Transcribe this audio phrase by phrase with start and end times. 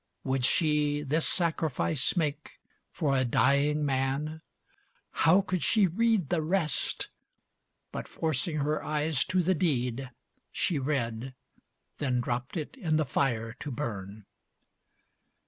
[0.23, 2.57] Would she this sacrifice Make
[2.89, 4.41] for a dying man?
[5.11, 7.09] How could she read The rest!
[7.91, 10.09] But forcing her eyes to the deed,
[10.51, 11.35] She read.
[11.99, 14.25] Then dropped it in the fire to burn.